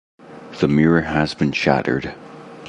[0.59, 2.15] The mirror has been shattered.